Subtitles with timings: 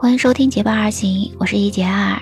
[0.00, 2.16] 欢迎收听结伴而行，我是一杰二。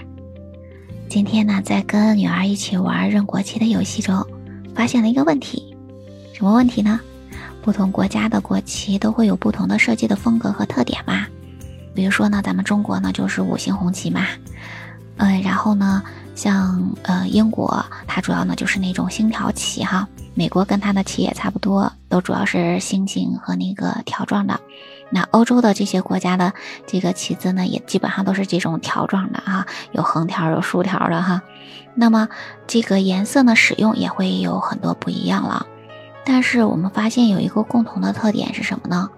[1.10, 4.26] 今天呢，在跟女儿一起玩认国旗的游戏中，
[4.74, 5.76] 发现了一个问题。
[6.32, 6.98] 什么问题呢？
[7.60, 11.26] 不同国家的国旗都会有不同的设计的风格和特点嘛？
[11.94, 14.26] 比如说呢，咱们中国呢就是五星红旗嘛，
[15.18, 16.02] 嗯，然后呢，
[16.34, 20.08] 像呃英国，它主要呢就是那种星条旗哈。
[20.32, 24.58] 美国跟它的旗也差不多，都主要是星星和那个条状的。
[25.10, 26.52] 那欧洲的这些国家的
[26.86, 31.42] 这个旗子呢，也基本上都是这种条状的哈，有横条有竖条的哈。
[31.94, 32.28] 那么
[32.66, 35.66] 这个颜色呢，使用也会有很多不一样了。
[36.24, 39.08] 但是我们发现有一个共同的特点是什么呢？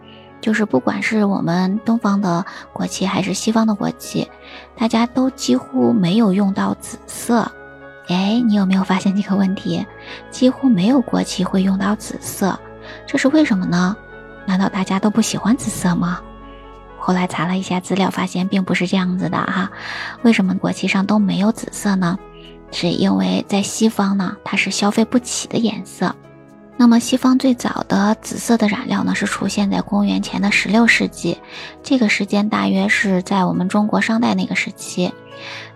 [0.40, 4.30] 就是不管是我们东方的国旗还是西方的国旗，
[4.76, 7.50] 大家都几乎没有用到紫色。
[8.06, 9.84] 哎，你有没有发现这个问题？
[10.30, 12.56] 几乎没有国旗会用到紫色，
[13.04, 13.96] 这是为什么呢？
[14.48, 16.20] 难道大家都不喜欢紫色吗？
[16.98, 19.70] 后来查了一下资料，发现并不是这样子的哈。
[20.22, 22.18] 为什么国旗上都没有紫色呢？
[22.72, 26.16] 是因为在西方呢，它是消费不起的颜色。
[26.78, 31.36] 那么西方最早的紫色的染料呢，是出现在公元前的十六世纪，
[31.82, 35.12] 这个时间大约是在我们中国商代那个时期。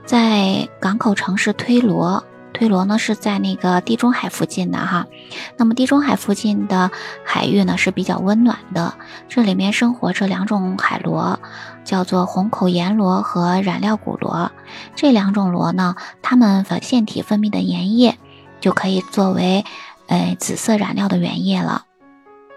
[0.06, 2.24] 在港口城市推罗，
[2.62, 5.08] 推罗呢是在那个地中海附近的哈。
[5.56, 6.92] 那么地中海附近的
[7.24, 8.94] 海域呢是比较温暖的，
[9.28, 11.40] 这里面生活着两种海螺，
[11.82, 14.52] 叫做红口岩螺和染料骨螺。
[14.94, 18.16] 这两种螺呢，它们的腺体分泌的粘液
[18.60, 19.64] 就可以作为，
[20.06, 21.86] 呃，紫色染料的原液了。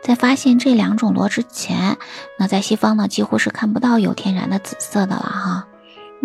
[0.03, 1.97] 在发现这两种螺之前，
[2.37, 5.67] 那在西方呢几乎是看不到有天然的紫色的了哈。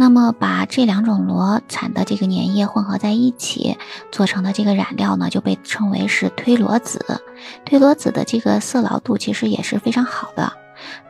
[0.01, 3.77] 那么，把这两种螺产的这个粘液混合在一起
[4.11, 7.21] 做成的这个染料呢，就被称为是推螺紫。
[7.67, 10.55] 推螺紫的这个色牢度其实也是非常好的，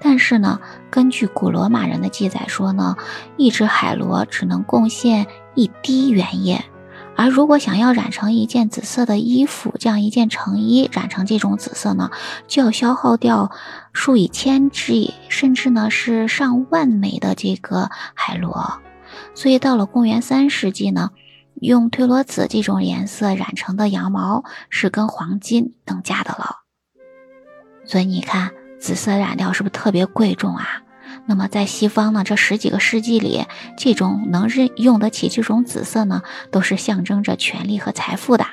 [0.00, 0.58] 但是呢，
[0.90, 2.96] 根据古罗马人的记载说呢，
[3.36, 5.24] 一只海螺只能贡献
[5.54, 6.64] 一滴原液。
[7.20, 12.10] 而如果想要染成一件紫色的衣服，这样一件成衣染成这种紫色呢，
[12.48, 13.52] 就要消耗掉
[13.92, 18.80] 数以千计，甚至呢是上万枚的这个海螺。
[19.34, 21.10] 所以到了公元三世纪呢，
[21.60, 26.60] 用推罗紫这种颜色染成的羊毛是跟黄金等价的了。
[27.84, 30.80] 所以你看，紫色染料是不是特别贵重啊？
[31.30, 33.46] 那么在西方呢，这十几个世纪里，
[33.78, 38.44] 这种能认用得起这种紫色呢，都是象征着权力和财富的，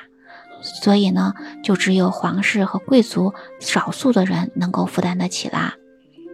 [0.62, 1.34] 所以呢，
[1.64, 5.74] 就只有皇室和贵族少数的人能够负担得起啦。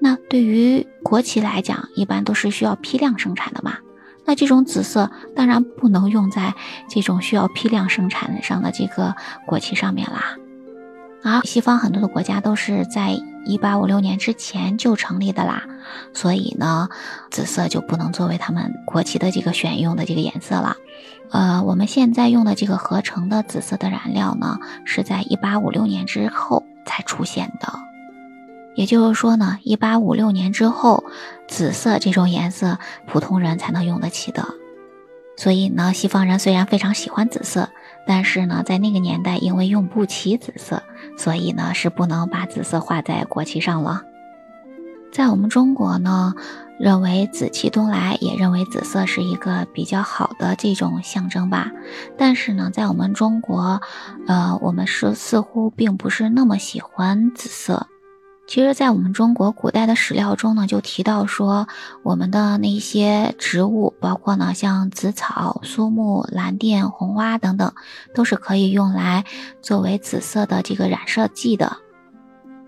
[0.02, 3.78] 那对于国旗来讲，一般都是需要批量生产的嘛，
[4.26, 6.54] 那这种紫色当然不能用在
[6.90, 9.16] 这种需要批量生产上的这个
[9.46, 10.36] 国旗上面啦。
[11.22, 15.64] 而西方很多的国家都是在一八五六年之前就成立的啦，
[16.12, 16.88] 所以呢，
[17.30, 20.76] 紫色就不能作为他们国旗的这个选用的这个颜色了。
[21.30, 27.72] 呃，我们现在用的这个合成的紫色的染料呢，是在一八五六年之后才出现的。
[28.74, 31.04] 也就是说呢，一八五六年之后，
[31.46, 34.44] 紫色这种颜色普通人才能用得起的。
[35.36, 37.68] 所以呢，西方人虽然非常喜欢紫色，
[38.06, 40.82] 但是呢，在那个年代因为用不起紫色，
[41.16, 44.02] 所以呢是不能把紫色画在国旗上了。
[45.12, 46.34] 在我们中国呢，
[46.78, 51.70] 认为紫气东来，也认为紫色是一个比较好的这种象征吧。
[52.18, 53.80] 但是呢，在我们中国，
[54.26, 57.86] 呃，我们是似乎并不是那么喜欢紫色。
[58.46, 61.66] 其实，在我们中国古代的史料中呢，就提到说，
[62.02, 67.72] 我们的那些植物，包括呢像紫草、苏木、蓝靛、红花等等，
[68.14, 69.24] 都是可以用来
[69.62, 71.78] 作为紫色的这个染色剂的。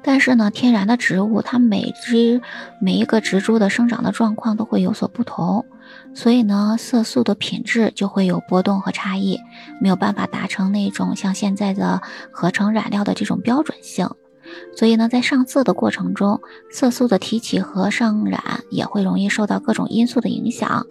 [0.02, 2.40] 但是呢，天然的植物它每只
[2.80, 5.66] 每一个植株的生长的状况都会有所不同，
[6.14, 9.38] 所以呢，色素的品质就会有波动和差异，
[9.80, 12.00] 没有办法达成那种像现在的
[12.32, 14.08] 合成染料的这种标准性。
[14.76, 16.40] 所以呢，在上色的过程中，
[16.70, 20.86] 色素的提起和上染也会容易受到各种因素的影响。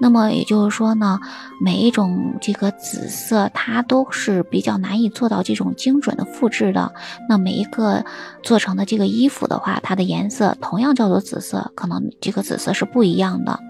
[0.00, 1.20] 那么也就是说呢，
[1.60, 6.92] 每一种这个紫色，它都是比较难以做到这种精准的复制的。
[7.28, 8.04] 那每一个
[8.42, 13.60] 做成的这个衣服的话，它的颜色同样叫做紫色，可能这个紫色是不一样的。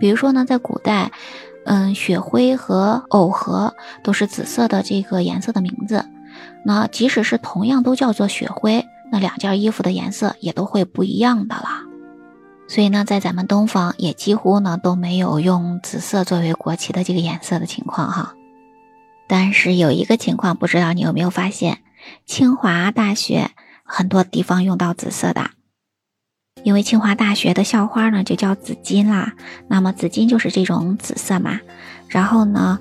[0.00, 1.12] 比如说呢，在古代，
[1.66, 6.04] 嗯，雪灰和藕荷都是紫色的这个颜色的名字。
[6.64, 11.82] 那即使是同样都叫做雪灰，那两件衣服的颜色也都会不一样的啦。
[12.66, 18.34] 所以呢，在咱们东方也几乎呢都没有用紫色作为国旗的这个颜色的情况哈。
[19.28, 21.78] 但是有一个情况，不知道你有没有发现，
[22.24, 23.50] 清华大学
[23.84, 25.50] 很多地方用到紫色的。
[26.62, 29.34] 因为清华大学的校花呢就叫紫金啦，
[29.68, 31.60] 那么紫金就是这种紫色嘛。
[32.08, 32.78] 然后呢，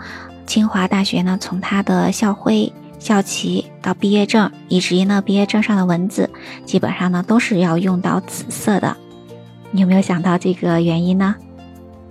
[0.47, 2.71] 清华大学呢从它的校徽、
[3.03, 6.29] 校旗到毕业证，以及呢毕业证上的文字，
[6.65, 8.95] 基本上呢都是要用到紫色的。
[9.71, 11.35] 你有没有想到这个原因呢？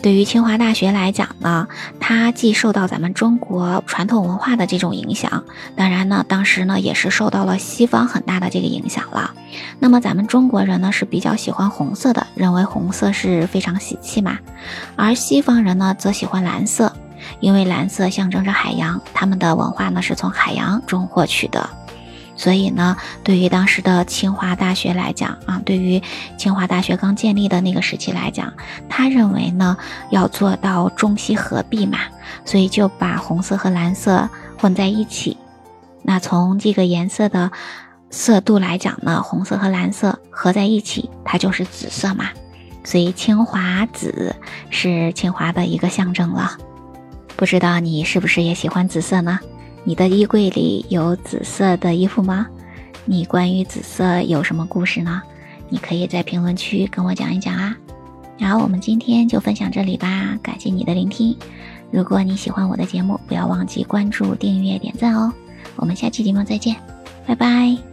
[0.02, 1.68] 对于清华大学来讲呢，
[2.00, 5.44] 它既受到咱们中国传统文化的这种影响，
[5.76, 9.32] 当然呢，当时呢也是受到了西方很大的这个影响了。
[9.78, 14.38] 那么咱们中国人呢是比较喜欢红色的，认为红色是非常喜气嘛，
[14.96, 16.92] 而西方人呢则喜欢蓝色，
[17.42, 21.68] 因为蓝色象征着海洋，他们的文化呢是从海洋中获取的。
[22.34, 26.02] 所以呢，对于当时的清华大学来讲啊，对于
[26.38, 28.50] 清华大学刚建立的那个时期来讲，
[28.88, 29.76] 他认为呢
[30.10, 31.98] 要做到中西合璧嘛，
[32.46, 34.28] 所以就把红色和蓝色
[34.58, 35.36] 混在一起。
[36.02, 37.50] 那从这个颜色的
[38.08, 42.30] 色度来讲呢，红色和蓝色合在一起，它就是紫色嘛。
[42.82, 44.34] 所以清华紫
[44.70, 46.56] 是清华的一个象征了。
[47.36, 49.38] 不知道你是不是也喜欢紫色呢？
[49.84, 52.46] 你的衣柜里有紫色的衣服吗？
[53.04, 55.20] 你关于紫色有什么故事呢？
[55.68, 57.76] 你可以在评论区跟我讲一讲啊。
[58.38, 61.36] 然后我们今天就分享这里吧，感谢你的聆听。
[61.90, 65.32] 如果你喜欢我的节目，不要忘记关注、订阅、点赞哦。
[65.76, 66.76] 我们下期节目再见，
[67.26, 67.91] 拜拜。